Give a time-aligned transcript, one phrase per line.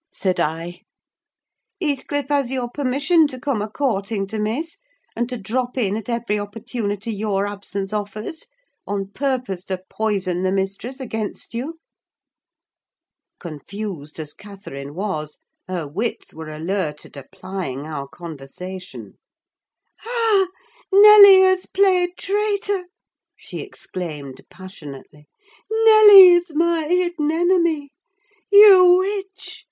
[0.11, 0.81] said I.
[1.79, 4.79] "Heathcliff has your permission to come a courting to Miss,
[5.15, 8.47] and to drop in at every opportunity your absence offers,
[8.87, 11.77] on purpose to poison the mistress against you?"
[13.39, 15.37] Confused as Catherine was,
[15.67, 19.19] her wits were alert at applying our conversation.
[20.03, 20.47] "Ah!
[20.91, 22.85] Nelly has played traitor,"
[23.37, 25.27] she exclaimed, passionately.
[25.85, 27.91] "Nelly is my hidden enemy.
[28.51, 29.59] You witch!